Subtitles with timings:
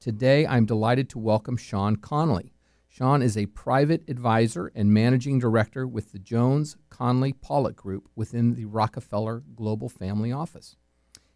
[0.00, 2.54] Today, I'm delighted to welcome Sean Connolly.
[2.88, 8.54] Sean is a private advisor and managing director with the Jones Connolly Pollock Group within
[8.54, 10.76] the Rockefeller Global Family Office.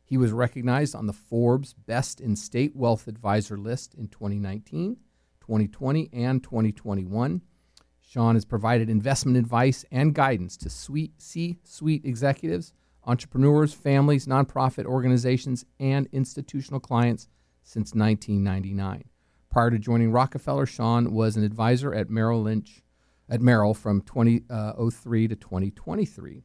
[0.03, 4.96] He was recognized on the Forbes Best in State Wealth Advisor list in 2019,
[5.42, 7.42] 2020, and 2021.
[8.01, 12.72] Sean has provided investment advice and guidance to C suite executives,
[13.04, 17.28] entrepreneurs, families, nonprofit organizations, and institutional clients
[17.65, 19.05] since 1999.
[19.51, 22.83] Prior to joining Rockefeller, Sean was an advisor at Merrill Lynch,
[23.29, 26.42] at Merrill from 2003 to 2023.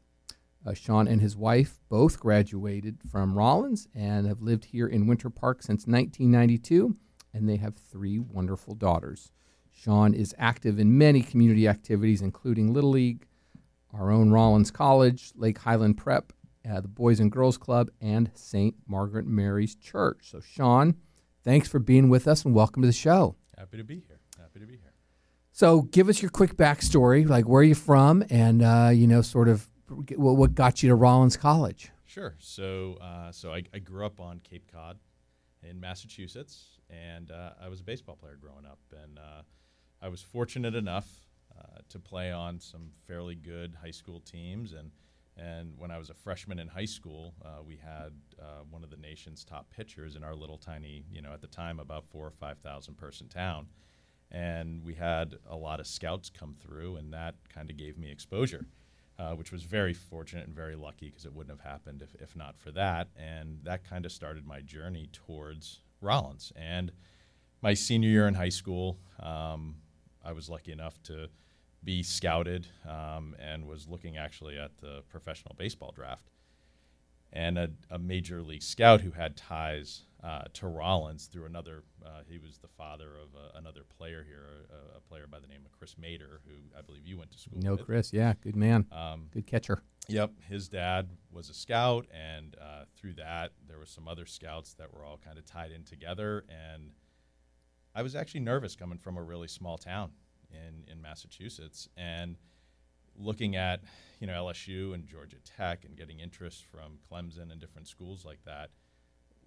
[0.66, 5.30] Uh, Sean and his wife both graduated from Rollins and have lived here in Winter
[5.30, 6.95] Park since 1992,
[7.33, 9.31] and they have three wonderful daughters.
[9.72, 13.25] Sean is active in many community activities, including Little League,
[13.94, 16.33] our own Rollins College, Lake Highland Prep,
[16.70, 18.75] uh, the Boys and Girls Club, and St.
[18.88, 20.30] Margaret Mary's Church.
[20.30, 20.95] So, Sean,
[21.49, 23.35] thanks for being with us and welcome to the show.
[23.58, 24.20] Happy to be here.
[24.38, 24.94] Happy to be here.
[25.52, 29.23] So, give us your quick backstory, like where are you from, and uh, you know,
[29.23, 29.67] sort of
[30.16, 31.89] what got you to Rollins College.
[32.05, 32.36] Sure.
[32.38, 35.00] So, uh, so I, I, grew up on Cape Cod
[35.64, 39.42] in Massachusetts, and uh, I was a baseball player growing up, and uh,
[40.03, 41.08] I was fortunate enough
[41.58, 44.73] uh, to play on some fairly good high school teams.
[44.73, 44.92] And,
[45.40, 48.90] and when I was a freshman in high school, uh, we had uh, one of
[48.90, 52.28] the nation's top pitchers in our little tiny, you know, at the time about four
[52.28, 53.67] or 5,000 person town.
[54.32, 58.12] And we had a lot of scouts come through, and that kind of gave me
[58.12, 58.66] exposure.
[59.17, 62.38] Uh, which was very fortunate and very lucky because it wouldn't have happened if, if
[62.38, 63.10] not for that.
[63.17, 66.54] And that kind of started my journey towards Rollins.
[66.56, 66.94] And
[67.62, 69.76] my senior year in high school, um,
[70.23, 71.28] I was lucky enough to
[71.83, 76.30] be scouted um, and was looking actually at the professional baseball draft.
[77.31, 82.21] And a, a major league scout who had ties uh, to Rollins through another, uh,
[82.27, 85.61] he was the father of uh, another player here, a, a, player by the name
[85.63, 87.86] of Chris Mater, who I believe you went to school no, with.
[87.86, 89.83] Chris, yeah, good man, um, good catcher.
[90.08, 94.73] Yep, his dad was a scout, and uh, through that, there were some other scouts
[94.73, 96.45] that were all kind of tied in together.
[96.49, 96.92] And
[97.93, 100.11] I was actually nervous coming from a really small town
[100.52, 102.37] in, in Massachusetts and
[103.17, 103.82] looking at
[104.20, 108.39] you know LSU and Georgia Tech and getting interest from Clemson and different schools like
[108.45, 108.70] that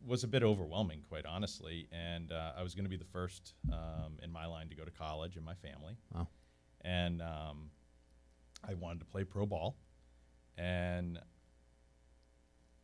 [0.04, 1.88] was a bit overwhelming, quite honestly.
[1.92, 4.84] And uh, I was going to be the first um, in my line to go
[4.84, 6.28] to college in my family, wow.
[6.82, 7.70] and um,
[8.69, 9.76] I wanted to play pro ball,
[10.56, 11.19] and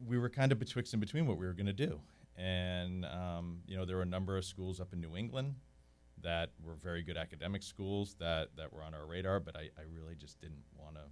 [0.06, 2.00] we were kind of betwixt and between what we were going to do.
[2.36, 5.56] And um, you know, there were a number of schools up in New England
[6.22, 9.82] that were very good academic schools that that were on our radar, but I, I
[9.92, 11.02] really just didn't want to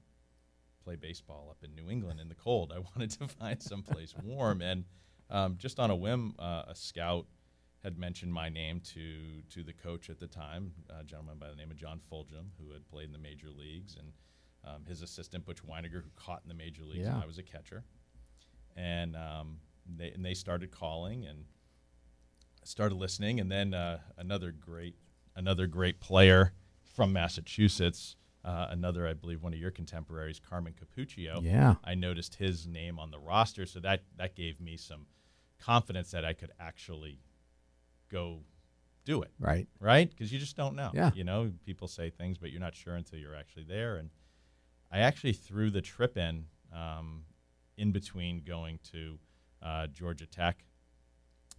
[0.85, 2.73] play baseball up in New England in the cold.
[2.75, 4.85] I wanted to find someplace warm, and
[5.31, 7.27] um, just on a whim, uh, a scout
[7.83, 11.57] had mentioned my name to to the coach at the time, a gentleman by the
[11.57, 14.13] name of John Fulgham, who had played in the major leagues, and
[14.65, 17.15] um, his assistant Butch Weiniger, who caught in the major leagues, yeah.
[17.15, 17.85] and I was a catcher,
[18.77, 19.59] and um,
[19.97, 21.45] they and they started calling and
[22.67, 24.97] started listening, and then uh, another great
[25.35, 26.53] another great player
[26.95, 28.17] from Massachusetts.
[28.45, 31.43] Uh, another, I believe, one of your contemporaries, Carmen Cappuccio.
[31.43, 35.07] Yeah, I noticed his name on the roster, so that that gave me some
[35.59, 37.21] confidence that I could actually
[38.11, 38.41] go
[39.05, 39.31] do it.
[39.39, 39.67] Right.
[39.81, 40.11] Right?
[40.11, 40.91] Because you just don't know.
[40.93, 41.11] Yeah.
[41.15, 43.97] You know, people say things, but you're not sure until you're actually there.
[43.97, 44.11] And
[44.93, 47.23] I actually threw the trip in um,
[47.77, 49.19] in between going to
[49.63, 50.65] uh, Georgia Tech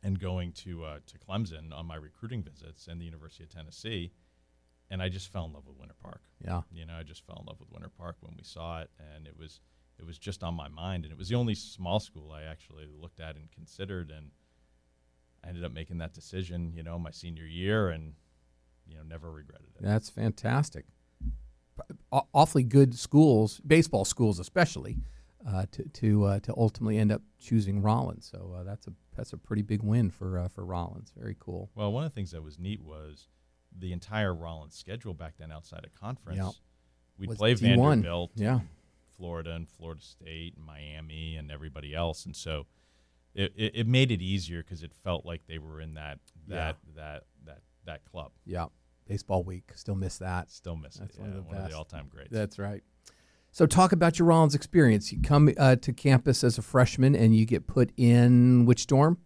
[0.03, 4.11] and going to uh, to Clemson on my recruiting visits and the University of Tennessee,
[4.89, 6.21] and I just fell in love with Winter Park.
[6.43, 8.89] Yeah, you know, I just fell in love with Winter Park when we saw it,
[9.15, 9.61] and it was
[9.99, 12.85] it was just on my mind, and it was the only small school I actually
[12.85, 14.31] looked at and considered, and
[15.43, 18.13] I ended up making that decision, you know, my senior year, and
[18.87, 19.83] you know, never regretted it.
[19.83, 20.85] That's fantastic.
[22.11, 24.97] Awfully good schools, baseball schools especially
[25.47, 28.29] uh, to to uh, to ultimately end up choosing Rollins.
[28.31, 31.11] So uh, that's a that's a pretty big win for uh, for Rollins.
[31.17, 31.69] Very cool.
[31.75, 33.27] Well, one of the things that was neat was
[33.77, 36.37] the entire Rollins schedule back then outside of conference.
[36.39, 36.51] Yep.
[37.17, 37.75] We'd was play D1.
[37.77, 38.59] Vanderbilt, yeah,
[39.17, 42.67] Florida, and Florida State, and Miami, and everybody else, and so
[43.33, 46.77] it, it, it made it easier because it felt like they were in that that
[46.95, 47.01] Yeah.
[47.03, 48.31] that that that club.
[48.45, 48.67] yeah.
[49.07, 50.51] Baseball week, still miss that.
[50.51, 51.21] Still miss That's it.
[51.21, 52.29] one of the one of the all-time greats.
[52.29, 52.83] That's right.
[53.51, 55.11] So talk about your Rollins experience.
[55.11, 59.17] You come uh, to campus as a freshman and you get put in which dorm?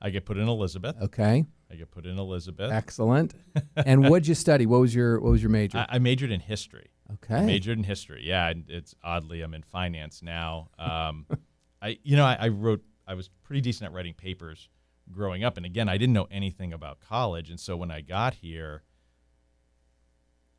[0.00, 0.96] I get put in Elizabeth.
[1.02, 2.70] Okay, I get put in Elizabeth.
[2.70, 3.34] excellent.
[3.76, 4.66] and what'd you study?
[4.66, 5.78] What was your what was your major?
[5.78, 6.90] I, I majored in history.
[7.14, 8.22] okay, I Majored in history.
[8.24, 10.68] Yeah, and it's oddly I'm in finance now.
[10.78, 11.26] Um,
[11.82, 14.68] I you know I, I wrote I was pretty decent at writing papers
[15.10, 15.56] growing up.
[15.56, 18.82] And again, I didn't know anything about college, and so when I got here,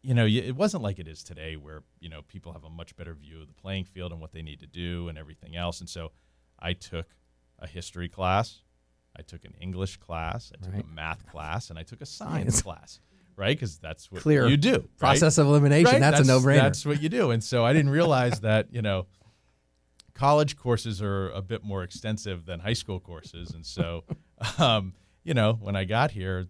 [0.02, 2.96] you know, it wasn't like it is today, where you know people have a much
[2.96, 5.80] better view of the playing field and what they need to do and everything else.
[5.80, 6.12] And so,
[6.60, 7.08] I took
[7.60, 8.62] a history class,
[9.18, 10.86] I took an English class, I took Right.
[10.86, 13.00] a math class, and I took a science, class.
[13.36, 14.48] Right, because that's what Clear.
[14.48, 14.72] you do.
[14.74, 14.98] right?
[14.98, 15.92] Process of elimination.
[15.94, 16.00] Right?
[16.02, 16.58] That's, a no brainer.
[16.62, 17.32] That's what you do.
[17.32, 19.08] And so I didn't realize that, you know,
[20.14, 23.52] college courses are a bit more extensive than high school courses.
[23.52, 24.04] And so,
[24.58, 24.94] um,
[25.24, 26.48] you know, when I got here,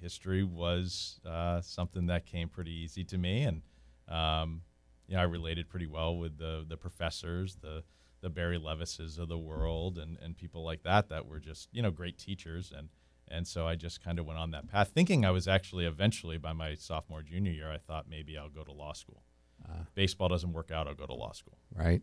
[0.00, 3.42] history was uh, something that came pretty easy to me.
[3.42, 3.62] And,
[4.08, 4.62] um,
[5.06, 7.82] you know, I related pretty well with the, the professors, the,
[8.20, 11.82] the Barry Levises of the world and, and people like that that were just, you
[11.82, 12.72] know, great teachers.
[12.76, 12.88] And,
[13.28, 16.38] and so I just kind of went on that path, thinking I was actually eventually
[16.38, 19.22] by my sophomore, junior year, I thought maybe I'll go to law school.
[19.68, 21.58] Uh, Baseball doesn't work out, I'll go to law school.
[21.74, 22.02] right.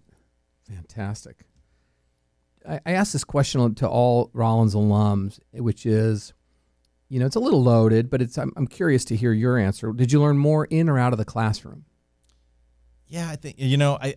[0.68, 1.46] Fantastic.
[2.68, 6.34] I, I asked this question to all Rollins alums, which is,
[7.10, 9.92] you know, it's a little loaded, but it's I'm, I'm curious to hear your answer.
[9.94, 11.86] Did you learn more in or out of the classroom?
[13.08, 14.16] Yeah, I think, you know, I,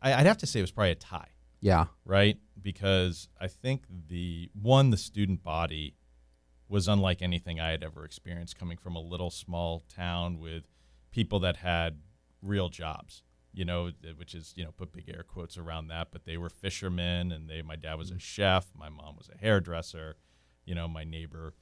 [0.00, 1.28] I- I'd have to say it was probably a tie.
[1.60, 1.86] Yeah.
[2.04, 2.38] right?
[2.60, 5.94] Because I think the one, the student body
[6.68, 10.64] was unlike anything I had ever experienced coming from a little small town with
[11.10, 11.98] people that had
[12.42, 13.22] real jobs,
[13.52, 16.48] you know, which is, you know, put big air quotes around that, but they were
[16.48, 18.18] fishermen and they, my dad was a mm-hmm.
[18.20, 20.16] chef, my mom was a hairdresser,
[20.64, 21.54] you know, my neighbor,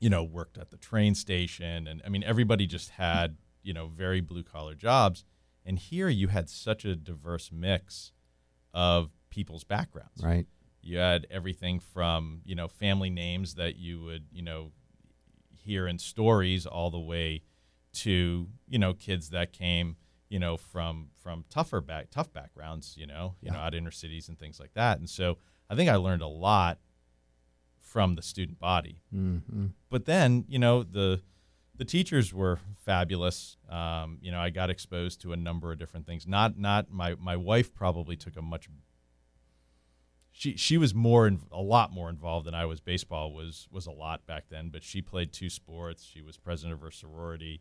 [0.00, 1.86] you know, worked at the train station.
[1.86, 5.24] And I mean, everybody just had, you know, very blue collar jobs.
[5.64, 8.12] And here you had such a diverse mix
[8.74, 10.22] of people's backgrounds.
[10.22, 10.46] Right.
[10.82, 14.72] You had everything from you know family names that you would you know
[15.48, 17.42] hear in stories, all the way
[17.94, 19.96] to you know kids that came
[20.28, 22.96] you know from from tougher back tough backgrounds.
[22.98, 24.98] You know you know out inner cities and things like that.
[24.98, 25.38] And so
[25.70, 26.78] I think I learned a lot
[27.94, 29.66] from the student body Mm-hmm.
[29.88, 31.20] but then you know the
[31.76, 33.56] the teachers were fabulous.
[33.68, 36.24] Um, you know, I got exposed to a number of different things.
[36.26, 38.68] Not not my my wife probably took a much.
[40.30, 42.80] She she was more in, a lot more involved than I was.
[42.80, 46.04] Baseball was was a lot back then, but she played two sports.
[46.04, 47.60] She was president of her sorority.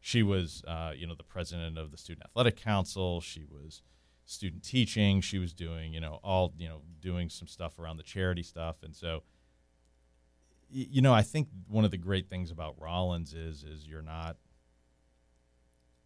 [0.00, 3.20] She was uh, you know the president of the student athletic council.
[3.20, 3.82] She was
[4.24, 5.20] student teaching.
[5.20, 8.76] She was doing you know all you know doing some stuff around the charity stuff,
[8.84, 9.22] and so
[10.70, 14.36] you know, I think one of the great things about Rollins is is you're not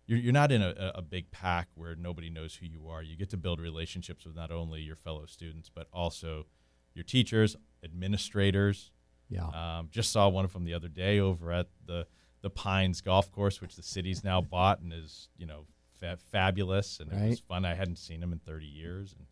[0.06, 3.02] you're, you're not in a, a big pack where nobody knows who you are.
[3.02, 6.46] You get to build relationships with not only your fellow students but also
[6.94, 8.90] your teachers, administrators.
[9.28, 9.46] Yeah.
[9.46, 12.06] Um, just saw one of them the other day over at the
[12.42, 15.66] the Pines Golf Course, which the city's now bought and is you know
[15.98, 17.64] fa- fabulous, and it was fun.
[17.64, 19.26] I hadn't seen him in 30 years, and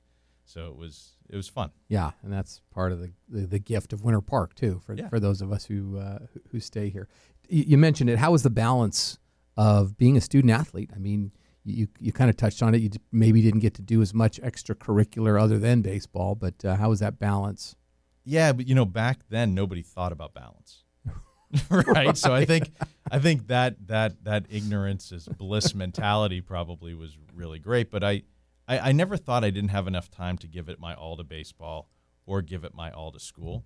[0.53, 1.71] so it was it was fun.
[1.89, 5.09] Yeah, and that's part of the, the, the gift of Winter Park too for Yeah.
[5.09, 6.19] for those of us who uh,
[6.51, 7.09] who- stay here.
[7.49, 8.19] You, you mentioned it.
[8.19, 9.19] How was the balance
[9.57, 10.91] of being a student athlete?
[10.95, 11.33] I mean,
[11.65, 12.81] you you kind of touched on it.
[12.81, 16.89] You maybe didn't get to do as much extracurricular other than baseball, but uh, how
[16.91, 17.77] was that balance?
[18.25, 20.85] Yeah, but you know, back then nobody thought about balance.
[21.71, 22.17] right?
[22.25, 22.71] So I think
[23.11, 27.91] I think that that that ignorance is bliss mentality probably was really great.
[27.91, 28.23] But I,
[28.71, 31.25] I I never thought I didn't have enough time to give it my all to
[31.25, 31.89] baseball
[32.27, 33.65] or give it my all to school.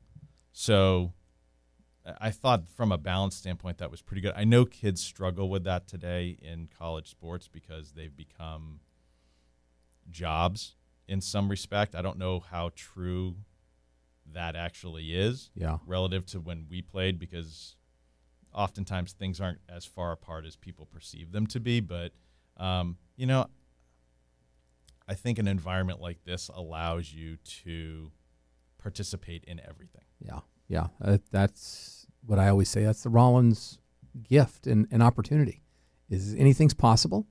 [0.53, 1.13] So
[2.21, 4.35] I- thought from a balance standpoint that was pretty good.
[4.37, 8.81] I know kids struggle with that today in college sports because they've become
[10.11, 10.77] jobs
[11.09, 11.95] in some respect.
[11.95, 13.37] I don't know how true
[14.33, 17.77] that actually is Yeah, relative to when we played because
[18.53, 21.81] oftentimes things aren't as far apart as people perceive them to be.
[21.81, 22.13] But,
[22.57, 23.47] um, you know,
[25.07, 28.11] I think an environment like this allows you to
[28.79, 30.05] participate in everything.
[30.21, 30.87] yeah, yeah.
[31.03, 32.85] Uh, that's what I always say.
[32.85, 33.79] That's the Rollins
[34.23, 35.63] gift and, and opportunity.
[36.11, 37.27] Is anything's possible?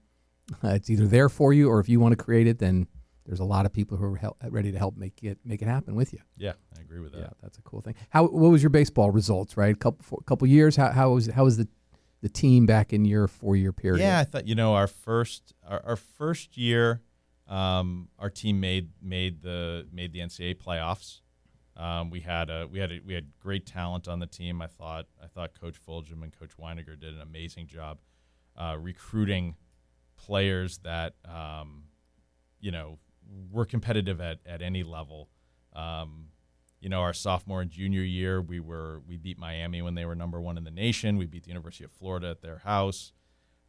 [0.63, 2.87] Uh, it's either there for you, or if you want to create it, then
[3.25, 5.67] there's a lot of people who are hel- ready to help make it make it
[5.67, 6.19] happen with you.
[6.37, 7.19] Yeah, I agree with that.
[7.19, 7.95] Yeah, that's a cool thing.
[8.09, 9.55] How what was your baseball results?
[9.55, 10.75] Right, couple for, couple years.
[10.75, 11.67] How how was how was the
[12.21, 14.01] the team back in your four year period?
[14.01, 17.01] Yeah, I thought you know our first our, our first year,
[17.47, 21.21] um, our team made made the made the NCAA playoffs.
[21.75, 24.61] Um, we had a we had a, we had great talent on the team.
[24.61, 27.99] I thought I thought Coach Fulgham and Coach Weiniger did an amazing job
[28.55, 29.55] uh, recruiting
[30.15, 31.83] players that um,
[32.59, 32.99] you know
[33.51, 35.29] were competitive at, at any level.
[35.73, 36.27] Um,
[36.79, 40.15] you know, our sophomore and junior year, we were we beat Miami when they were
[40.15, 41.17] number one in the nation.
[41.17, 43.13] We beat the University of Florida at their house.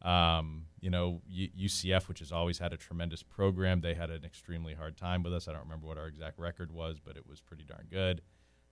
[0.01, 4.75] Um, you know, UCF, which has always had a tremendous program, they had an extremely
[4.75, 5.47] hard time with us.
[5.47, 8.21] I don't remember what our exact record was, but it was pretty darn good.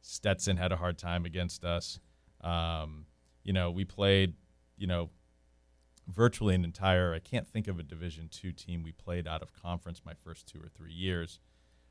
[0.01, 1.99] Stetson had a hard time against us.
[2.41, 3.05] Um,
[3.43, 4.33] you know, we played,
[4.77, 5.09] you know,
[6.07, 7.13] virtually an entire.
[7.13, 10.47] I can't think of a Division two team we played out of conference my first
[10.47, 11.39] two or three years,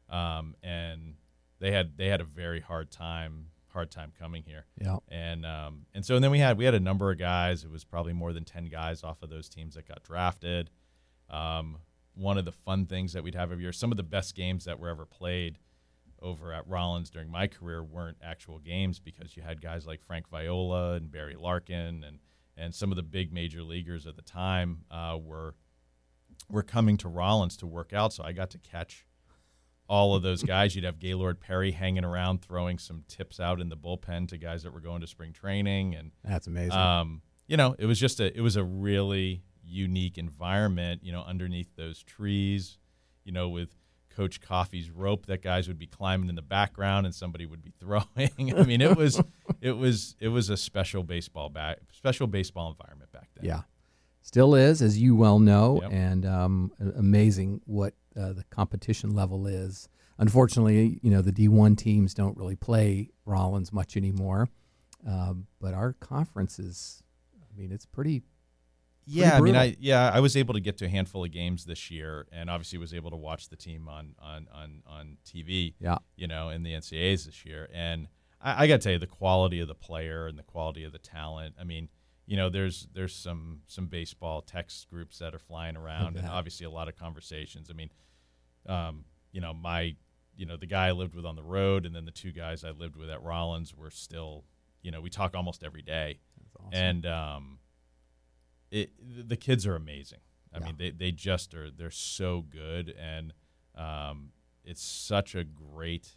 [0.08, 1.14] um, and
[1.58, 4.66] they had they had a very hard time hard time coming here.
[4.80, 4.98] Yeah.
[5.08, 7.64] And um, and so and then we had we had a number of guys.
[7.64, 10.70] It was probably more than ten guys off of those teams that got drafted.
[11.30, 11.78] Um,
[12.14, 14.66] one of the fun things that we'd have every year, some of the best games
[14.66, 15.58] that were ever played
[16.20, 20.28] over at Rollins during my career weren't actual games because you had guys like Frank
[20.28, 22.18] Viola and Barry Larkin and
[22.56, 25.54] and some of the big major leaguers at the time uh, were
[26.48, 28.12] were coming to Rollins to work out.
[28.12, 29.06] So I got to catch
[29.88, 30.74] all of those guys.
[30.74, 34.62] You'd have Gaylord Perry hanging around throwing some tips out in the bullpen to guys
[34.62, 36.72] that were going to spring training, and that's amazing.
[36.72, 41.02] Um, you know, it was just a it was a really unique environment.
[41.04, 42.78] You know, underneath those trees,
[43.24, 43.68] you know, with
[44.10, 47.72] Coach Coffie's rope that guys would be climbing in the background and somebody would be
[47.80, 48.54] throwing.
[48.58, 49.20] I mean, it was
[49.60, 53.44] it was it was a special baseball back special baseball environment back then.
[53.46, 53.62] Yeah,
[54.22, 55.92] still is, as you well know, Yep.
[55.92, 59.88] and um, amazing what uh, the competition level is.
[60.18, 64.48] Unfortunately, you know the D1 teams don't really play Rollins much anymore,
[65.06, 67.02] um, but our conference is,
[67.36, 68.22] I mean, it's pretty.
[69.04, 69.56] Yeah, I mean.
[69.56, 72.48] I yeah, I was able to get to a handful of games this year, and
[72.48, 75.74] obviously was able to watch the team on on on on TV.
[75.80, 75.98] Yeah.
[76.16, 78.06] you know, in the NCAAs this year, and
[78.40, 80.92] I, I got to tell you, the quality of the player and the quality of
[80.92, 81.54] the talent.
[81.60, 81.88] I mean,
[82.32, 86.64] you know, there's there's some some baseball text groups that are flying around, and obviously
[86.64, 87.68] a lot of conversations.
[87.70, 87.90] I mean,
[88.66, 89.96] um, you know, my
[90.34, 92.64] you know the guy I lived with on the road, and then the two guys
[92.64, 94.44] I lived with at Rollins were still,
[94.80, 96.72] you know, we talk almost every day That's awesome.
[96.86, 97.58] and um,
[98.70, 98.92] it
[99.28, 100.20] the kids are amazing.
[100.54, 100.64] I Yeah.
[100.66, 101.70] mean, they they just are.
[101.70, 103.34] They're so good, and
[103.74, 104.32] um,
[104.64, 106.16] it's such a great.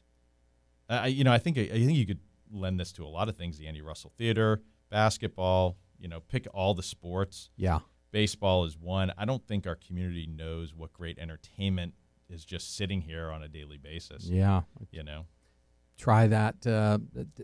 [0.90, 2.20] I I- you know I think I think you could
[2.50, 3.58] lend this to a lot of things.
[3.58, 5.78] The Annie Russell Theater, basketball.
[6.00, 7.50] You know, pick all the sports.
[7.58, 7.80] yeah,
[8.12, 9.12] Baseball is one.
[9.18, 11.94] I don't think our community knows what great entertainment
[12.30, 14.26] is just sitting here on a daily basis.
[14.26, 14.62] yeah.
[14.92, 15.26] You know.
[15.98, 16.98] Try that uh,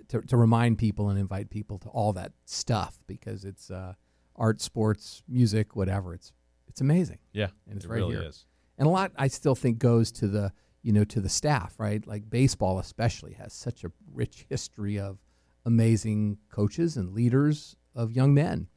[0.09, 3.93] to, to remind people and invite people to all that stuff because it's uh,
[4.35, 6.13] art, sports, music, whatever.
[6.13, 6.33] It's
[6.67, 7.19] it's amazing.
[7.33, 8.23] Yeah, And it's it right really here.
[8.23, 8.45] is.
[8.77, 10.51] and a lot I still think goes to the
[10.83, 12.05] you know to the staff, right?
[12.05, 15.19] Like baseball especially has such a rich history of
[15.65, 18.67] amazing coaches and leaders of young men,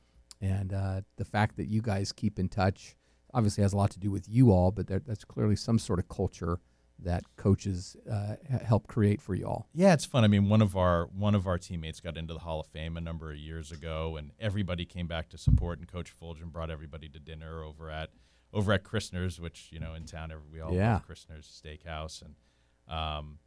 [0.41, 2.97] and uh, the fact that you guys keep in touch
[3.33, 5.99] obviously has a lot to do with you all, but there, that's clearly some sort
[5.99, 6.61] of culture
[7.01, 9.69] that coaches uh, help create for you all.
[9.75, 10.23] Yeah, it's fun.
[10.23, 12.97] I mean, one of our one of our teammates got into the Hall of Fame
[12.97, 15.81] a number of years ago, and everybody came back to support.
[15.81, 18.11] And Coach Fulgham brought everybody to dinner over at
[18.53, 20.93] over at Christner's, which you know in town we all Yeah.
[20.95, 22.37] love Christner's Steakhouse, and
[22.89, 23.39] um,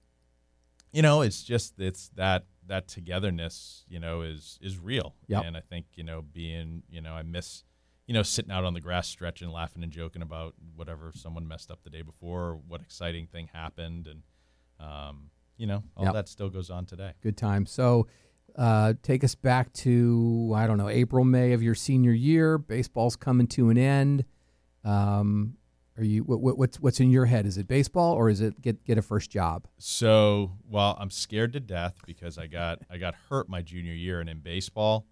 [0.92, 5.16] you know it's just it's that that togetherness, you know, is is real.
[5.28, 5.44] Yep.
[5.46, 7.64] And I think you know being you know I miss
[8.06, 11.72] you know sitting out on the grass stretching, laughing and joking about whatever someone messed
[11.72, 14.22] up the day before, or what exciting thing happened, and
[14.80, 16.14] um, you know all Yep.
[16.14, 17.14] that still goes on today.
[17.22, 17.66] Good time.
[17.66, 18.08] So.
[18.56, 22.58] Uh, take us back to I don't know April May of your senior year.
[22.58, 24.26] Baseball's coming to an end.
[24.84, 25.58] Um,
[25.98, 27.46] are you what, what, what's what's in your head?
[27.46, 29.68] Is it baseball or is it get get a first job?
[29.80, 34.20] So, well, I'm scared to death because I got I got hurt my junior year,
[34.20, 35.08] and in baseball,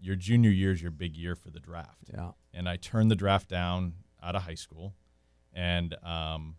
[0.00, 2.10] your junior year is your big year for the draft.
[2.12, 4.94] Yeah, And I turned the draft down out of high school,
[5.52, 6.56] and um,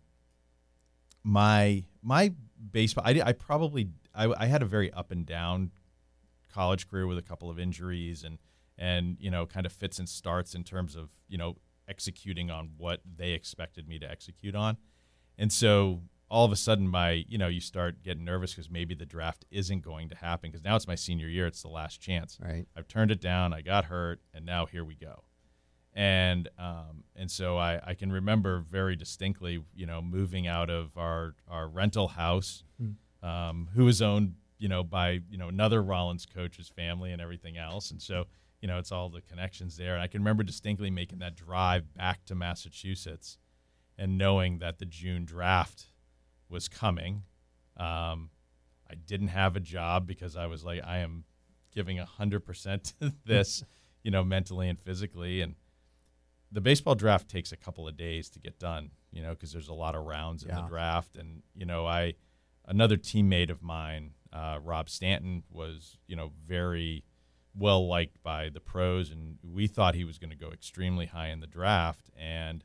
[1.22, 2.32] my my
[2.70, 5.72] baseball, I, I probably I, I had a very up and down
[6.52, 8.38] college career with a couple of injuries and
[8.78, 11.56] and you know kind of fits and starts in terms of you know
[11.88, 14.76] executing on what they expected me to execute on
[15.38, 18.94] and so all of a sudden my you know you start getting nervous because maybe
[18.94, 22.00] the draft isn't going to happen because now it's my senior year it's the last
[22.00, 22.66] chance right.
[22.76, 23.52] I've turned it down.
[23.52, 25.24] I got hurt, and now here we go.
[25.94, 30.96] And um, and so I, I can remember very distinctly, you know, moving out of
[30.96, 32.64] our our rental house,
[33.22, 37.58] um, who was owned, you know, by you know another Rollins coach's family and everything
[37.58, 37.90] else.
[37.90, 38.24] And so
[38.62, 39.94] you know, it's all the connections there.
[39.94, 43.36] And I can remember distinctly making that drive back to Massachusetts,
[43.98, 45.86] and knowing that the June draft
[46.48, 47.24] was coming.
[47.76, 48.30] Um,
[48.90, 51.24] I didn't have a job because I was like, I am
[51.74, 53.64] giving a hundred percent to this,
[54.02, 55.40] you know, mentally and physically.
[55.40, 55.56] And
[56.52, 59.68] the baseball draft takes a couple of days to get done, you know, because there's
[59.68, 61.16] a lot of rounds in the draft.
[61.16, 62.14] And you know, I
[62.66, 67.04] another teammate of mine, uh, Rob Stanton, was you know very
[67.54, 71.28] well liked by the pros, and we thought he was going to go extremely high
[71.28, 72.10] in the draft.
[72.18, 72.64] And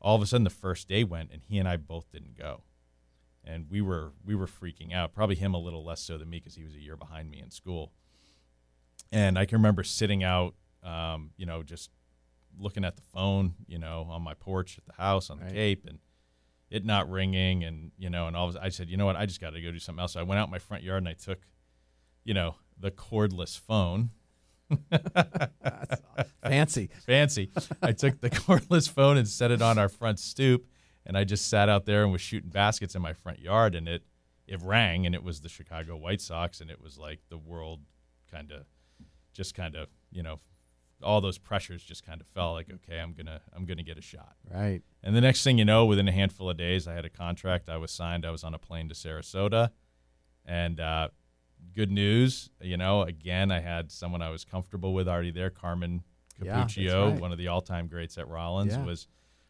[0.00, 2.62] all of a sudden, the first day went, and he and I both didn't go.
[3.42, 5.14] and we were we were freaking out.
[5.14, 7.40] Probably him a little less so than me because he was a year behind me
[7.40, 7.92] in school.
[9.12, 11.90] And I can remember sitting out, um, you know, just
[12.58, 15.54] looking at the phone, you know, on my porch at the house on the Right.
[15.54, 15.98] Cape, and
[16.68, 19.16] it not ringing, and you know, and all of a- I said, you know what,
[19.16, 20.12] I just got to go do something else.
[20.12, 21.40] So I went out in my front yard and I took,
[22.24, 24.10] you know, the cordless phone.
[26.42, 26.90] Fancy.
[27.06, 27.50] fancy.
[27.82, 30.66] I took the cordless phone and set it on our front stoop,
[31.06, 33.88] and I just sat out there and was shooting baskets in my front yard, and
[33.88, 34.02] it
[34.46, 37.80] it rang, and it was the Chicago White Sox, and it was like the world
[38.30, 38.64] kind of,
[39.32, 40.40] just kind of, you know,
[41.02, 42.52] all those pressures just kind of fell.
[42.52, 44.34] Like, okay, I'm gonna I'm gonna get a shot.
[44.50, 44.82] Right.
[45.02, 47.68] And the next thing you know, within a handful of days, I had a contract.
[47.68, 48.26] I was signed.
[48.26, 49.70] I was on a plane to Sarasota,
[50.44, 51.08] and uh,
[51.74, 55.50] good news, you know, again, I had someone I was comfortable with already there.
[55.50, 56.02] Carmen
[56.42, 57.20] Yeah, Cappuccio, right.
[57.20, 58.84] one of the all-time greats at Rollins, Yeah.
[58.84, 59.06] was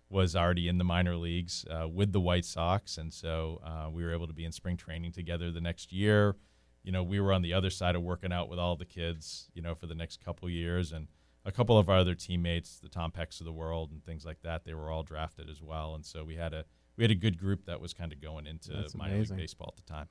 [0.09, 4.02] was already in the minor leagues uh, with the White Sox, and so uh, we
[4.02, 6.35] were able to be in spring training together the next year.
[6.83, 9.49] You know, we were on the other side of working out with all the kids,
[9.55, 11.07] you know, for the next couple years, and
[11.45, 14.40] a couple of our other teammates, the Tom Pecks of the world, and things like
[14.43, 16.64] that, they were all drafted as well, and so we had a
[16.97, 19.37] we had a good group that was kind of going into That's minor amazing.
[19.37, 20.09] league baseball at the time.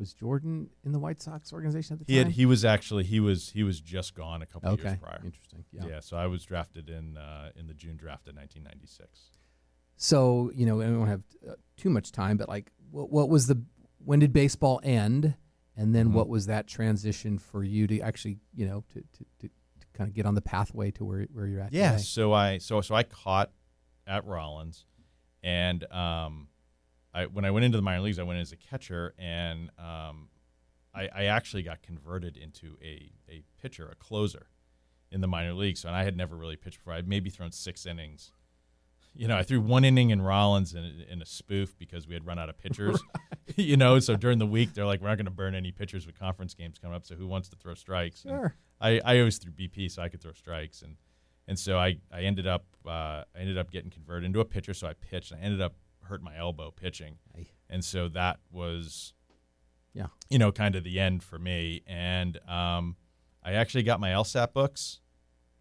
[0.00, 2.32] Was Jordan in the White Sox organization at the He had time?
[2.32, 4.82] he was actually he was he was just gone a couple okay.
[4.88, 5.20] years prior.
[5.24, 5.64] Interesting.
[5.72, 5.82] Yeah.
[5.86, 6.00] Yeah.
[6.00, 9.30] so I was drafted in uh, in the June draft of 1996.
[9.96, 13.46] So you know, we don't have uh, too much time, but like, what, what was
[13.46, 13.62] the
[14.02, 15.34] when did baseball end,
[15.76, 16.12] and then Mhm.
[16.12, 20.08] what was that transition for you to actually, you know, to to, to, to kind
[20.08, 22.02] of get on the pathway to where where you're at Yeah, today?
[22.04, 23.50] so I so so I caught
[24.06, 24.86] at Rollins,
[25.42, 26.48] and um,
[27.12, 29.70] I when I went into the minor leagues, I went in as a catcher, and
[29.78, 30.28] um,
[30.94, 34.46] I, I actually got converted into a a pitcher, a closer,
[35.10, 35.80] in the minor leagues.
[35.80, 36.94] So and I had never really pitched before.
[36.94, 38.32] I'd maybe thrown six innings.
[39.12, 42.24] You know, I threw one inning in Rollins in, in a spoof because we had
[42.24, 43.00] run out of pitchers.
[43.56, 46.06] you know, so during the week they're like, we're not going to burn any pitchers
[46.06, 47.04] with conference games coming up.
[47.04, 48.22] So who wants to throw strikes?
[48.22, 48.54] Sure.
[48.80, 50.96] I, I always threw BP so I could throw strikes and
[51.48, 54.72] and so I, I ended up uh, I ended up getting converted into a pitcher
[54.72, 57.46] so I pitched I ended up hurting my elbow pitching Aye.
[57.68, 59.12] and so that was
[59.94, 60.06] Yeah.
[60.28, 62.96] you know kind of the end for me and um,
[63.42, 65.00] I actually got my LSAT books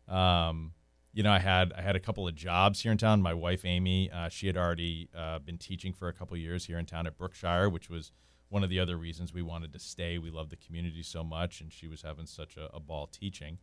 [0.07, 0.73] um,
[1.13, 3.63] you know I had I had a couple of jobs here in town my wife
[3.65, 6.85] Amy uh, she had already uh, been teaching for a couple of years here in
[6.85, 8.11] town at Brookshire which was
[8.49, 11.61] one of the other reasons we wanted to stay we love the community so much
[11.61, 13.59] and she was having such a, a ball teaching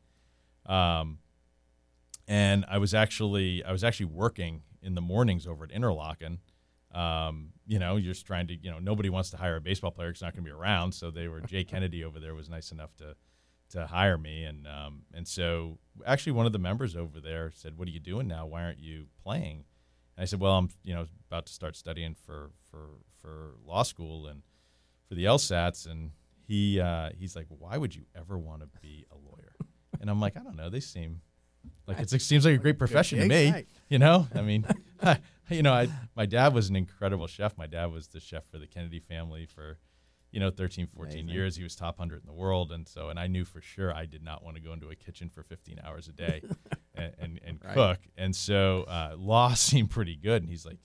[0.67, 1.19] um,
[2.29, 6.39] and I was actually I was actually working in the mornings over at Interlachen.
[6.97, 9.91] Um, you know, you're just trying to you know nobody wants to hire a baseball
[9.91, 10.93] player because not going to be around.
[10.93, 13.17] So they were Jay Kennedy over there was nice enough to
[13.71, 17.77] to hire me, and um, and so actually one of the members over there said,
[17.77, 18.47] "What are you doing now?
[18.47, 19.65] Why aren't you playing?"
[20.17, 22.89] And I said, "Well, I'm you know about to start studying for for
[23.21, 24.43] for law school and
[25.09, 26.13] for the LSATs." And
[26.47, 29.53] he uh, he's like, "Why would you ever want to be a lawyer?"
[29.99, 30.69] And I'm like, "I don't know.
[30.69, 31.23] They seem
[31.87, 34.67] like it's, it seems like a great profession to me." You know, I mean,
[35.51, 37.57] you know, I, my dad was an incredible chef.
[37.57, 39.79] My dad was the chef for the Kennedy family for,
[40.33, 41.29] you know, 13, 14 Amazing.
[41.29, 41.57] years.
[41.57, 42.73] He was top 100 in the world.
[42.73, 44.95] And so, and I knew for sure I did not want to go into a
[44.97, 46.43] kitchen for 15 hours a day
[46.95, 47.75] and, and, and Right.
[47.75, 47.99] cook.
[48.17, 50.43] And so, uh, law seemed pretty good.
[50.43, 50.79] And he's like,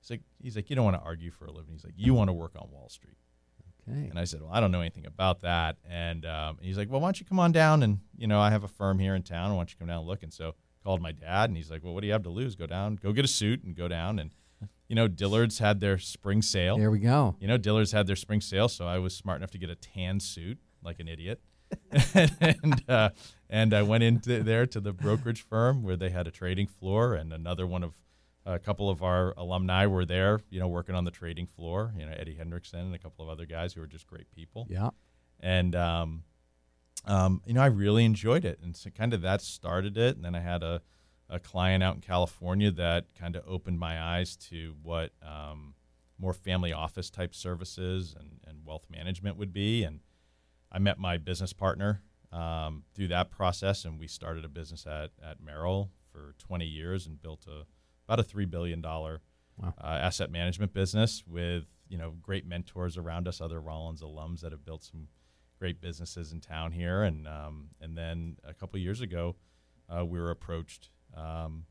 [0.00, 1.72] he's like, he's like, you don't want to argue for a living.
[1.72, 3.16] He's like, you want to work on Wall Street.
[3.88, 4.08] Okay.
[4.08, 5.76] And I said, well, I don't know anything about that.
[5.88, 7.84] And um, he's like, well, why don't you come on down?
[7.84, 9.50] And, you know, I have a firm here in town.
[9.52, 10.24] Why don't you come down and look?
[10.24, 10.54] And so
[10.86, 12.54] called my dad and he's like, well, what do you have to lose?
[12.54, 14.20] Go down, go get a suit and go down.
[14.20, 14.30] And,
[14.88, 16.78] you know, Dillard's had their spring sale.
[16.78, 17.34] There we go.
[17.40, 18.68] You know, Dillard's had their spring sale.
[18.68, 21.40] So I was smart enough to get a tan suit like an idiot.
[22.40, 23.10] and uh,
[23.50, 27.14] and I went into there to the brokerage firm where they had a trading floor
[27.14, 27.94] and another one of
[28.44, 31.92] a couple of our alumni were there, you know, working on the trading floor.
[31.98, 34.68] You know, Eddie Hendrickson and a couple of other guys who were just great people.
[34.70, 34.90] Yeah.
[35.40, 36.22] And um,
[37.06, 40.16] um, you know, I really enjoyed it, and so kind of that started it.
[40.16, 40.82] And then I had a
[41.28, 45.74] a client out in California that kind of opened my eyes to what um,
[46.18, 49.82] more family office type services and, and wealth management would be.
[49.82, 49.98] And
[50.70, 55.10] I met my business partner um, through that process, and we started a business at,
[55.20, 57.64] at Merrill for 20 years and built a
[58.06, 59.20] about a three billion dollar
[59.58, 59.72] Wow.
[59.82, 64.52] uh, asset management business with you know great mentors around us, other Rollins alums that
[64.52, 65.08] have built some
[65.58, 67.02] great businesses in town here.
[67.02, 69.36] And um, and then a couple years ago,
[69.88, 71.64] uh, we were approached um,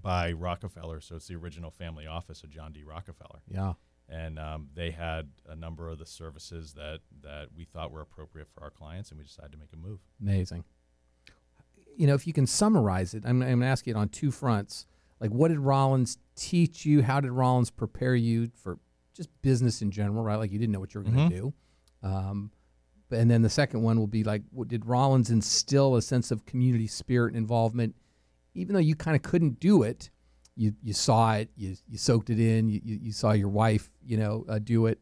[0.00, 2.84] by Rockefeller, so it's the original family office of John D.
[2.84, 3.72] Rockefeller Yeah.
[4.08, 8.48] and um, they had a number of the services that that we thought were appropriate
[8.54, 10.00] for our clients, and we decided to make a move.
[10.20, 10.64] Amazing.
[11.96, 14.08] You know, if you can summarize it, I'm, I'm going to ask you it on
[14.08, 14.86] two fronts.
[15.20, 17.02] Like, what did Rollins teach you?
[17.02, 18.78] How did Rollins prepare you for
[19.14, 20.36] just business in general, right?
[20.36, 21.52] Like you didn't know what you were going to do.
[22.02, 22.50] Um,
[23.12, 26.86] and then the second one will be like, did Rollins instill a sense of community
[26.86, 27.94] spirit and involvement,
[28.54, 30.10] even though you kind of couldn't do it?
[30.54, 34.18] You you saw it, you you soaked it in, you you, saw your wife, you
[34.18, 35.00] know, uh, do it.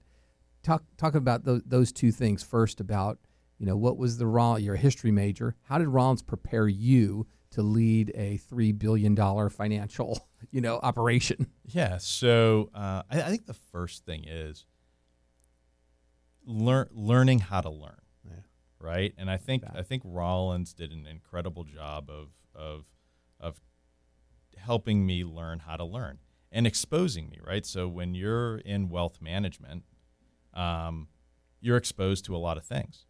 [0.63, 2.81] Talk talk about those those two things first.
[2.81, 3.19] About
[3.59, 4.65] you know what was the Rollins?
[4.65, 5.57] You're a history major.
[5.65, 11.49] How did Rollins prepare you to lead a three billion dollar financial you know operation?
[11.65, 11.99] Yeah.
[11.99, 14.67] So uh, I, I think the first thing is
[16.45, 18.00] learn learning how to learn.
[18.81, 19.13] Right.
[19.19, 19.77] And I think That.
[19.77, 22.85] I think Rollins did an incredible job of of
[23.39, 23.61] of
[24.57, 26.19] helping me learn how to learn
[26.53, 27.39] and exposing me.
[27.47, 27.65] Right.
[27.67, 29.85] So when you're in wealth management,
[30.55, 31.09] um,
[31.61, 33.07] you're exposed to a lot of things,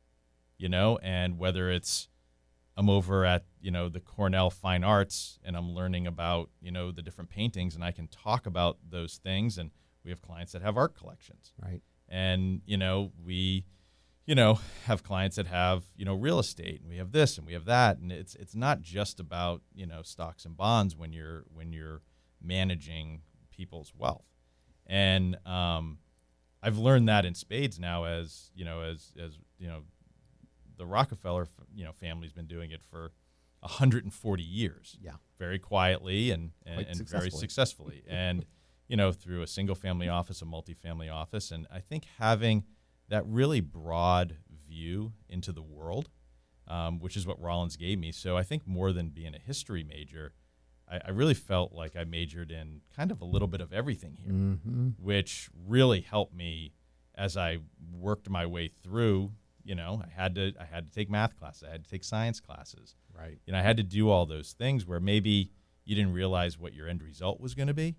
[0.58, 2.08] you know, and whether it's
[2.76, 6.90] I'm over at you know the Cornell Fine Arts and I'm learning about you know
[6.90, 9.70] the different paintings and I can talk about those things and
[10.04, 11.82] we have clients that have art collections Right.
[12.08, 13.64] and you know we
[14.30, 17.44] you know have clients that have you know real estate and we have this and
[17.44, 21.12] we have that and it's it's not just about you know stocks and bonds when
[21.12, 22.00] you're when you're
[22.40, 24.28] managing people's wealth
[24.86, 25.98] and um,
[26.62, 29.80] I've learned that in spades now as you know as as you know
[30.76, 33.10] the Rockefeller you know family's been doing it for
[33.58, 35.14] 140 years Yeah.
[35.40, 37.40] very quietly and and, and very successfully.
[37.40, 38.46] successfully and
[38.86, 42.62] you know through a single family office a multifamily office and I think having
[43.10, 46.08] that really broad view into the world
[46.68, 49.84] um, which is what Rollins gave me so I think more than being a history
[49.84, 50.32] major
[50.90, 54.16] I, I really felt like I majored in kind of a little bit of everything
[54.22, 54.88] here Mm-hmm.
[54.98, 56.72] which really helped me
[57.16, 57.58] as I
[57.92, 59.32] worked my way through.
[59.62, 62.02] You know, I had to I had to take math classes, I had to take
[62.02, 62.94] science classes.
[63.14, 63.38] Right.
[63.44, 65.50] You know, I had to do all those things where maybe
[65.84, 67.96] you didn't realize what your end result was going to be,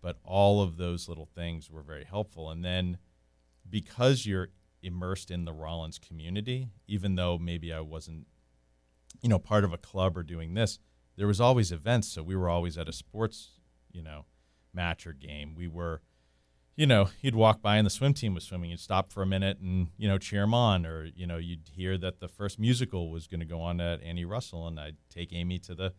[0.00, 2.50] but all of those little things were very helpful.
[2.50, 2.98] And then
[3.72, 4.50] because you're
[4.82, 8.26] immersed in the Rollins community, even though maybe I wasn't,
[9.22, 10.78] you know, part of a club or doing this,
[11.16, 12.08] there was always events.
[12.08, 14.26] So we were always at a sports, you know,
[14.74, 15.54] match or game.
[15.56, 16.02] We were,
[16.76, 18.70] you know, you'd walk by and the swim team was swimming.
[18.70, 21.70] You'd stop for a minute and you know cheer them on, or you know you'd
[21.72, 24.96] hear that the first musical was going to go on at Annie Russell, and I'd
[25.08, 25.94] take Amy to the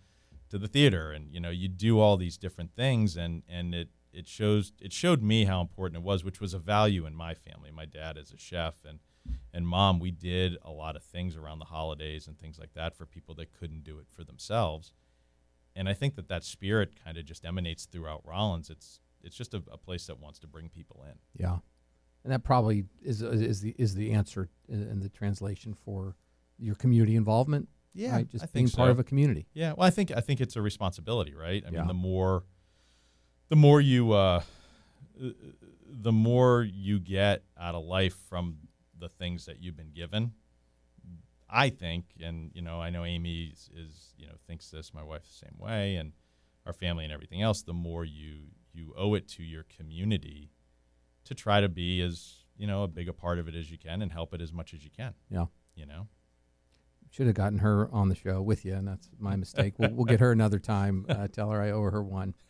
[0.50, 3.90] to the theater, and you know you do all these different things, and and it
[4.14, 7.34] it shows it showed me how important it was, which was a value in my
[7.34, 7.72] family.
[7.72, 9.00] My dad is a chef, and
[9.54, 12.96] and mom, we did a lot of things around the holidays and things like that
[12.96, 14.92] for people that couldn't do it for themselves.
[15.76, 18.70] And I think that that spirit kind of just emanates throughout Rollins.
[18.70, 21.18] It's it's just a, a place that wants to bring people in.
[21.36, 21.58] Yeah,
[22.24, 26.16] and that probably is is the is the answer in in the translation for
[26.60, 27.68] your community involvement.
[27.98, 28.28] right?
[28.30, 29.48] just I being think part of a community.
[29.54, 31.64] Yeah, well, I think I think it's a responsibility, right?
[31.66, 31.80] I Yeah.
[31.80, 32.44] mean, the more,
[33.50, 34.42] the more you, uh,
[35.90, 38.58] the more you get out of life from
[39.00, 40.34] the things that you've been given.
[41.50, 44.92] I think, and you know, I know Amy is, is you know thinks this.
[44.94, 46.14] My wife the same way, and
[46.66, 47.62] our family and everything else.
[47.62, 50.50] The more you you owe it to your community
[51.26, 53.78] to try to be as you know a big a part of it as you
[53.78, 55.14] can and help it as much as you can.
[55.30, 55.46] Yeah.
[55.76, 56.08] You know.
[57.12, 59.76] Should have gotten her on the show with you, and that's my mistake.
[59.78, 61.06] we'll, we'll get her another time.
[61.14, 62.34] Uh, tell her I owe her one.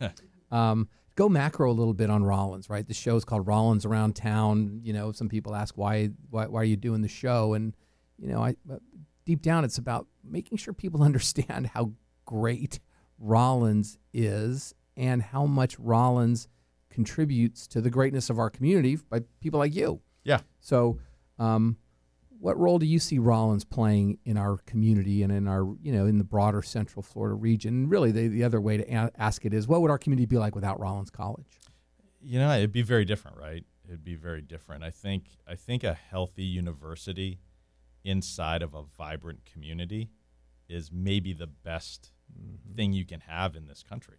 [0.54, 2.86] Um, go macro a little bit on Rollins, right?
[2.86, 4.80] The show is called Rollins Around Town.
[4.82, 7.74] You know, some people ask why why, why are you doing the show, and
[8.18, 8.76] you know, I uh,
[9.24, 11.92] deep down it's about making sure people understand how
[12.24, 12.80] great
[13.18, 16.48] Rollins is and how much Rollins
[16.90, 20.00] contributes to the greatness of our community by people like you.
[20.22, 20.40] Yeah.
[20.60, 20.98] So,
[21.38, 21.76] um,
[22.44, 26.04] what role do you see Rollins playing in our community and in our, you know,
[26.04, 27.72] in the broader Central Florida region?
[27.72, 30.26] And really, the, the other way to a- ask it is, what would our community
[30.26, 31.58] be like without Rollins College?
[32.20, 33.64] You know, it'd be very different, right?
[33.88, 34.84] It'd be very different.
[34.84, 37.40] I think I think a healthy university
[38.04, 40.10] inside of a vibrant community
[40.68, 42.12] is maybe the best
[42.76, 44.18] thing you can have in this country,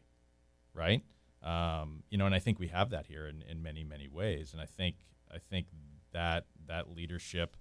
[0.73, 1.03] right?
[1.43, 4.51] Um, you know, and I think we have that here in, in many many ways.
[4.51, 4.95] And I think
[5.31, 5.67] I think
[6.11, 7.55] that that leadership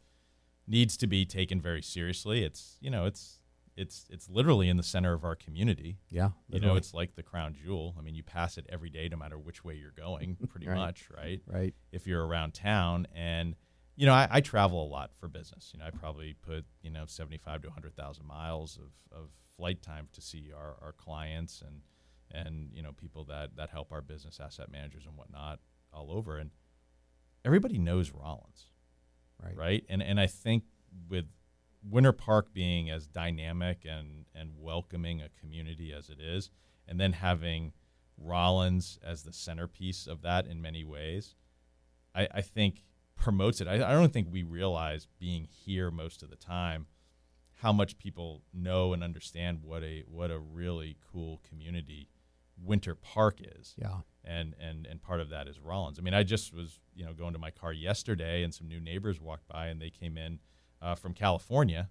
[0.66, 2.44] needs to be taken very seriously.
[2.44, 3.40] It's you know it's
[3.76, 5.98] it's it's literally in the center of our community.
[6.08, 7.94] Yeah, You know, it's like the crown jewel.
[7.98, 10.76] I mean, you pass it every day, no matter which way you're going, pretty Right.
[10.76, 11.42] much, right?
[11.46, 11.74] right.
[11.90, 13.56] If you're around town, and
[13.96, 15.70] you know, I, I travel a lot for business.
[15.74, 19.82] You know, I probably put you know 75 to 100 thousand miles of, of flight
[19.82, 21.80] time to see our, our clients and
[22.32, 25.58] and you know people that that help our business asset managers and whatnot
[25.92, 26.50] all over, and
[27.44, 28.66] everybody knows Rollins
[29.44, 29.56] Right.
[29.56, 29.84] right?
[29.88, 30.64] And and I think
[31.08, 31.26] with
[31.82, 36.50] Winter Park being as dynamic and and welcoming a community as it is,
[36.88, 37.72] and then having
[38.16, 41.34] Rollins as the centerpiece of that in many ways,
[42.14, 42.84] I, I think
[43.16, 43.68] promotes it.
[43.68, 46.86] I, I don't think we realize being here most of the time
[47.62, 52.08] how much people know and understand what a what a really cool community
[52.62, 53.74] Winter Park is.
[53.76, 54.00] Yeah.
[54.24, 55.98] And and and part of that is Rollins.
[55.98, 58.80] I mean, I just was you know going to my car yesterday, and some new
[58.80, 60.38] neighbors walked by, and they came in
[60.80, 61.90] uh, from California,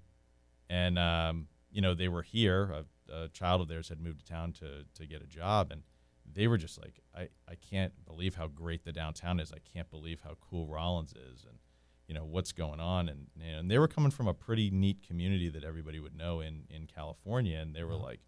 [0.70, 2.72] and um, you know they were here.
[2.72, 5.84] A, a child of theirs had moved to town to to get a job, and
[6.32, 9.52] they were just like, I, I can't believe how great the downtown is.
[9.52, 11.60] I can't believe how cool Rollins is, and
[12.08, 13.10] you know what's going on.
[13.10, 16.64] And and they were coming from a pretty neat community that everybody would know in
[16.70, 18.22] in California, and they were like,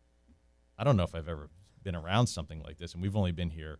[0.78, 1.50] I don't know if I've ever
[1.86, 3.78] been around something like this, and we've only been here,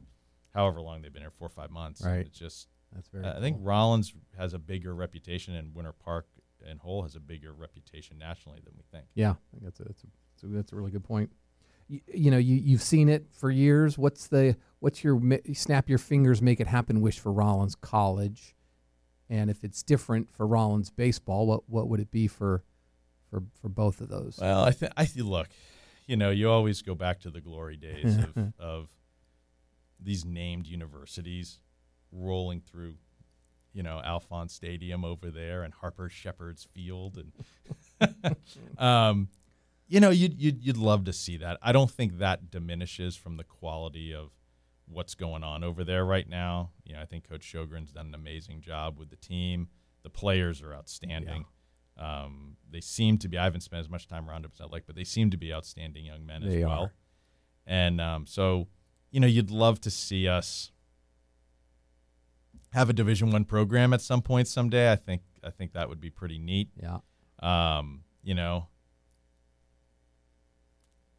[0.54, 2.02] however long they've been here, four or five months.
[2.02, 2.26] Right.
[2.26, 3.26] It's just That's very.
[3.26, 3.42] I cool.
[3.42, 6.28] think Rollins has a bigger reputation, and Winter Park
[6.66, 9.08] and Hull has a bigger reputation nationally than we think.
[9.14, 11.32] Yeah, I think that's a, that's a, that's a, that's a really good point.
[11.88, 13.98] You, you know, you you've seen it for years.
[13.98, 15.22] What's the what's your
[15.54, 18.56] snap your fingers, make it happen wish for Rollins College,
[19.30, 22.64] and if it's different for Rollins baseball, what what would it be for
[23.30, 24.40] for for both of those?
[24.42, 25.50] Well, I think I th- look,
[26.08, 28.90] you know, you always go back to the glory days of, of
[30.00, 31.60] these named universities
[32.12, 32.96] rolling through,
[33.74, 38.36] you know, Alfond Stadium over there and Harper Shepherd's Field, and
[38.78, 39.30] um,
[39.88, 41.58] you know, you'd, you'd you'd love to see that.
[41.62, 44.32] I don't think that diminishes from the quality of
[44.88, 46.72] what's going on over there right now.
[46.84, 49.68] You know, I think Coach Sjogren's done an amazing job with the team.
[50.04, 51.46] The players are outstanding.
[51.98, 53.38] Um, they seem to be.
[53.38, 55.38] I haven't spent as much time around them as I'd like, but they seem to
[55.38, 56.82] be outstanding young men They as well.
[56.84, 56.94] are.
[57.66, 58.68] And um, so,
[59.12, 60.72] you know, you'd love to see us
[62.74, 64.92] have a Division One program at some point someday.
[64.92, 66.70] I think I think that would be pretty neat.
[66.76, 66.98] Yeah,
[67.42, 68.68] Um, you know,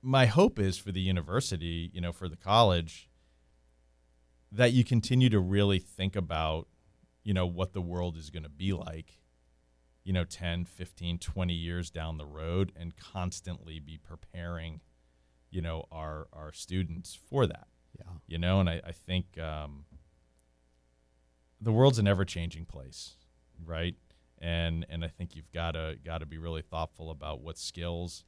[0.03, 3.09] my hope is for the university, you know, for the college,
[4.53, 6.69] that you continue to really think about,
[7.25, 9.19] you know, what the world is going to be like,
[10.07, 14.81] you know, 10, 15, 20 years down the road and constantly be preparing,
[15.51, 17.67] you know, our, our students for that.
[17.99, 19.85] Yeah, you know and i, I think um,
[21.61, 23.15] the world's an ever-changing place
[23.65, 23.95] right?
[24.39, 28.25] And and i think you've got to got to be really thoughtful about what skills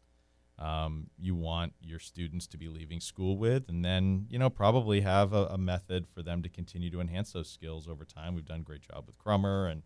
[0.58, 5.02] um, you want your students to be leaving school with and then you know probably
[5.02, 8.34] have a, a method for them to continue to enhance those skills over time.
[8.34, 9.82] We've done a great job with crummer and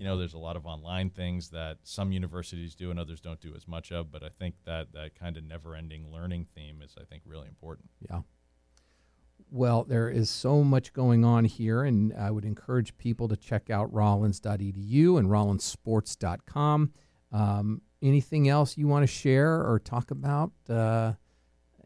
[0.00, 3.40] you know there's a lot of online things that some universities do and others don't
[3.40, 6.96] do as much of but i think that that kind of never-ending learning theme is
[7.00, 8.20] i think really important yeah.
[9.52, 13.68] Well, there is so much going on here, and I would encourage people to check
[13.68, 16.92] out rollins.edu and rollinsports.com.
[17.32, 20.52] Um, anything else you want to share or talk about?
[20.68, 21.14] Uh,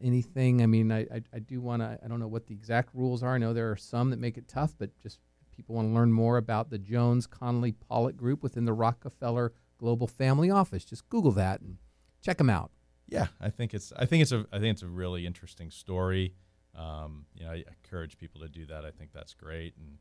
[0.03, 0.61] anything?
[0.61, 3.23] I mean, I, I, I do want to, I don't know what the exact rules
[3.23, 3.33] are.
[3.33, 5.19] I know there are some that make it tough, but just
[5.55, 10.07] people want to learn more about the Jones Connolly Pollock Group within the Rockefeller Global
[10.07, 10.85] Family Office.
[10.85, 11.77] Just Google that and
[12.21, 12.71] check them out.
[13.07, 16.33] Yeah, I think it's I think it's a I think it's a really interesting story.
[16.75, 18.83] Um, you know, I encourage people to do that.
[18.83, 19.97] I think that's great, and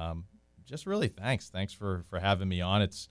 [0.00, 0.24] um,
[0.64, 2.80] just really thanks, thanks for for having me on.
[2.80, 3.08] It's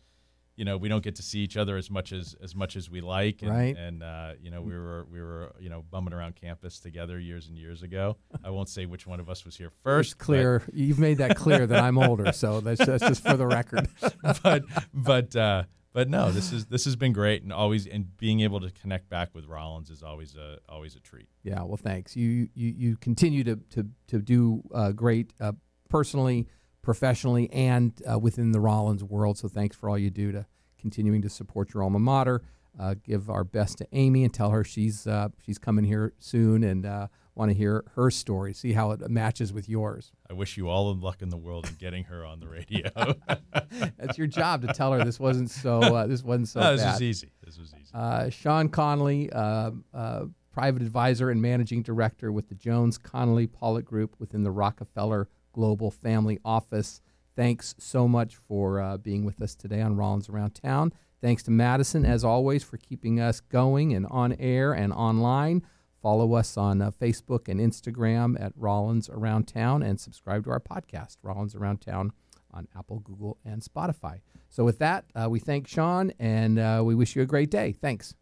[0.56, 2.90] you know we don't get to see each other as much as as much as
[2.90, 3.76] we like, and, Right.
[3.76, 7.48] and uh, you know we were we were you know bumming around campus together years
[7.48, 8.18] and years ago.
[8.44, 10.64] I won't say which one of us was here It's first, but- clear.
[10.74, 13.88] You've made that clear that I'm older, so that's, that's just for the record.
[14.44, 14.64] but
[14.94, 18.60] but uh, but no, this is this has been great, and always and being able
[18.62, 21.30] to connect back with Rollins is always a always a treat.
[21.44, 22.16] Yeah, well, thanks.
[22.16, 25.54] You you, you continue to to to do uh, great uh,
[25.90, 26.48] personally,
[26.84, 29.40] professionally, and uh, within the Rollins world.
[29.40, 30.46] So thanks for all you do to
[30.78, 32.44] continuing to support your alma mater.
[32.80, 36.64] Uh, give our best to Amy and tell her she's uh, she's coming here soon
[36.64, 38.54] and uh, want to hear her story.
[38.54, 40.12] See how it matches with yours.
[40.30, 42.90] I wish you all the luck in the world in getting her on the radio.
[43.98, 46.84] That's your job to tell her this wasn't so uh, this wasn't so no, this
[46.84, 46.94] bad.
[46.94, 47.32] was easy.
[47.44, 47.92] This was easy.
[47.94, 53.86] Uh, Sean Connolly, uh, uh, private advisor and managing director with the Jones Connolly Pollock
[53.86, 57.02] Group within the Rockefeller Global Family Office.
[57.36, 60.94] Thanks so much for uh, being with us today on Rollins Around Town.
[61.22, 65.64] Thanks to Madison, as always, for keeping us going and on air and online.
[66.02, 70.60] Follow us on uh, Facebook and Instagram at Rollins Around Town and subscribe to our
[70.60, 72.12] podcast, Rollins Around Town,
[72.52, 74.20] on Apple, Google, and Spotify.
[74.50, 77.72] So, with that, uh, we thank Sean and uh, we wish you a great day.
[77.72, 78.14] Thanks.